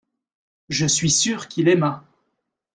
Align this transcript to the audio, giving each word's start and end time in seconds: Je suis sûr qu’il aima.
Je 0.69 0.87
suis 0.87 1.11
sûr 1.11 1.47
qu’il 1.47 1.67
aima. 1.69 2.03